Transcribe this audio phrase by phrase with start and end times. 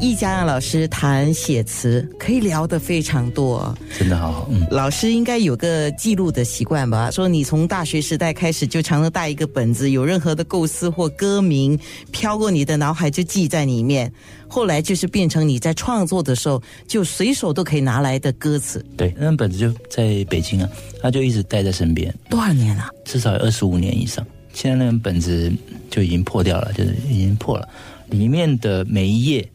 [0.00, 3.76] 易家让老师谈写词，可以聊得非常多。
[3.98, 7.10] 真的好好，嗯，老师应该有个记录的习惯吧？
[7.10, 11.76] 说你从大学时代开始就常常带一个本子，有任何的构思或歌名
[12.12, 14.12] 飘过你的脑海就记在里面。
[14.46, 18.84] 后来就是变成你在创作的时候就随手都可以拿来的歌词。
[18.96, 20.68] 对，那本本子就在北京啊，
[21.02, 22.88] 他就一直带在身边，多少年了？
[23.04, 24.24] 至少有二十五年以上。
[24.54, 25.52] 现在那本本子
[25.90, 27.68] 就已经破掉了，就是已经破了。
[28.10, 29.46] 里面的每一页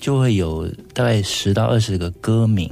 [0.00, 2.68] 就会有大概十到二十个歌名，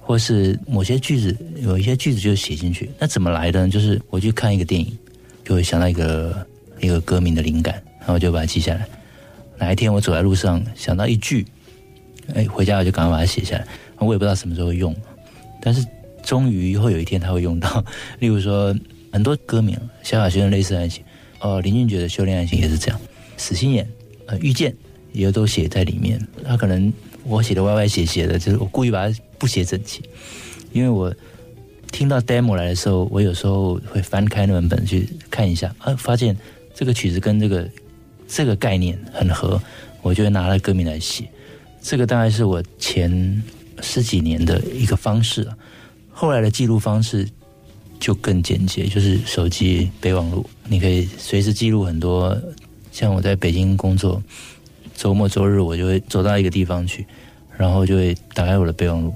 [0.00, 2.90] 或是某些句子，有一些句子就写进去。
[2.98, 3.68] 那怎么来的呢？
[3.68, 4.96] 就是我去看一个电影，
[5.44, 6.46] 就会想到一个
[6.80, 8.88] 一个歌名的灵感，然后就把它记下来。
[9.58, 11.44] 哪一天我走在路上想到一句，
[12.34, 13.66] 哎，回家我就赶快把它写下来。
[13.98, 14.94] 我也不知道什么时候用，
[15.60, 15.84] 但是
[16.22, 17.84] 终于会有一天他会用到。
[18.18, 18.74] 例如说
[19.12, 21.04] 很多歌名，小小学的类似爱情，
[21.40, 23.00] 哦，林俊杰的修炼爱情也是这样，
[23.36, 23.86] 死心眼。
[24.26, 24.74] 呃，遇见
[25.12, 26.20] 也都写在里面。
[26.44, 26.92] 他可能
[27.24, 30.02] 我写的歪歪斜斜的，就是我故意把它不写整齐。
[30.72, 31.14] 因为我
[31.90, 36.36] 听到 demo 来的时候，我有时候会翻开那本本去看一下，啊，发现
[36.74, 37.68] 这个曲子跟这个
[38.28, 39.60] 这个概念很合，
[40.02, 41.28] 我就会拿了歌名来写。
[41.80, 43.42] 这个大概是我前
[43.80, 45.56] 十几年的一个方式啊。
[46.10, 47.28] 后来的记录方式
[48.00, 52.36] 就更简洁，就是手机备忘录，你可以随时记录很多。
[52.90, 54.22] 像我在北京工作，
[54.96, 57.06] 周末周日我就会走到一个地方去，
[57.56, 59.14] 然后就会打开我的备忘录，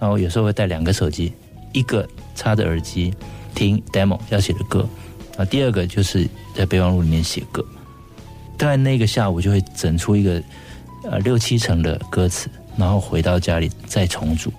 [0.00, 1.32] 然后有时候会带两个手机，
[1.72, 3.14] 一个插着耳机
[3.54, 4.86] 听 demo 要写的歌，
[5.36, 7.64] 啊，第二个就是在备忘录里面写歌。
[8.58, 10.42] 大概那个下午就会整出一个
[11.04, 14.52] 呃六七成的歌词，然后回到家里再重组。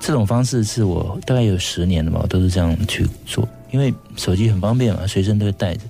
[0.00, 5.80] 这种方式是我大概有十年了嘛，我都是这样去做，因为手机很方便嘛，随身都会带着，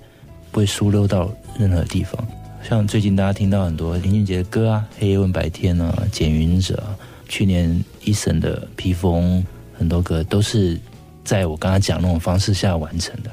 [0.52, 1.28] 不会疏漏到。
[1.56, 2.20] 任何地方，
[2.66, 6.82] 像最近大家听到很多林俊杰的歌啊，《黑夜问白天》啊，《剪云者》，
[7.30, 9.40] 去年 Eason 的《披风》，
[9.78, 10.80] 很多歌都是
[11.22, 13.30] 在我刚刚讲那种方式下完成的，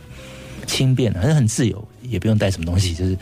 [0.68, 3.18] 轻便，还是很自由，也不用带什么东西，就是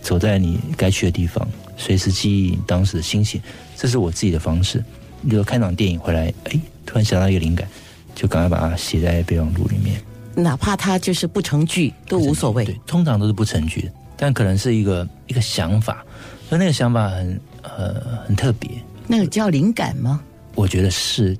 [0.00, 3.42] 走在你该去的地方，随时记忆当时的心情，
[3.76, 4.82] 这是我自己的方式。
[5.28, 7.66] 比如看场电影回来，哎，突然想到一个灵感，
[8.14, 10.00] 就赶快把它写在备忘录里面，
[10.36, 13.92] 哪怕它就是不成句都无所谓，对，通常都是不成句的。
[14.16, 16.04] 但可能是一个一个想法，
[16.48, 18.70] 所以那个想法很呃很特别。
[19.06, 20.20] 那个叫灵感吗？
[20.54, 21.36] 我觉得是。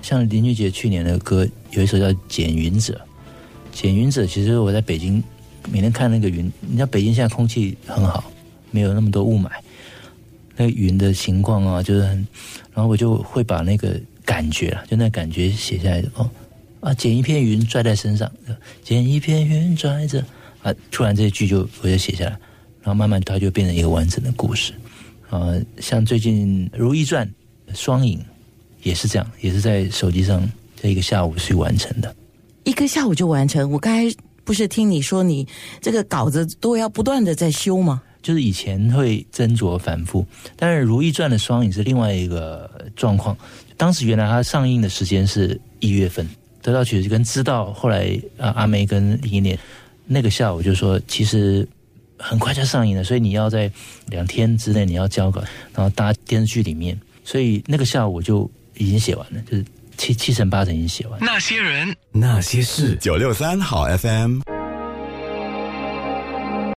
[0.00, 2.94] 像林俊杰去年的歌有一首叫《剪云者》，
[3.72, 5.20] 《剪云者》其实我在北京
[5.72, 8.22] 每天看那个云，你知道北京现在空气很好，
[8.70, 9.50] 没有那么多雾霾，
[10.56, 12.10] 那个云的情况啊，就是很，
[12.72, 16.30] 然后我就会把那个感觉啊，就那感觉写下来哦
[16.78, 18.30] 啊，捡一片云拽在身上，
[18.84, 20.24] 捡一片云拽着。
[20.68, 20.74] 啊！
[20.90, 22.30] 突然这一句就我就写下来，
[22.82, 24.72] 然后慢慢它就变成一个完整的故事。
[25.30, 27.26] 啊，像最近《如懿传》
[27.76, 28.18] 双影
[28.82, 30.48] 也是这样，也是在手机上
[30.80, 32.14] 在一个下午去完成的。
[32.64, 33.70] 一个下午就完成？
[33.70, 35.46] 我刚才不是听你说你
[35.80, 38.02] 这个稿子都要不断的在修吗？
[38.22, 43.36] 就是以前会斟酌反复，但是《如懿传》的双影是另外一个状况。
[43.76, 46.28] 当时原来它上映的时间是一月份，
[46.60, 49.58] 得到曲子跟知道后来啊阿梅跟林忆莲。
[50.08, 51.68] 那个下午就说，其实
[52.18, 53.70] 很快就上映了，所以你要在
[54.06, 55.40] 两天之内你要交稿，
[55.74, 59.64] 然后搭电视剧里面，所以那个下午就已经写完了，就是
[59.96, 61.20] 七七成八成已经写完。
[61.20, 64.57] 那些人，那些事，九六三好 FM。